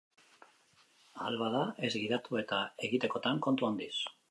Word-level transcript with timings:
Ahal 1.25 1.37
bada, 1.41 1.61
ez 1.87 1.91
gidatu 1.97 2.41
eta, 2.41 2.65
egitekotan, 2.89 3.45
kontu 3.49 3.71
handiz. 3.71 3.95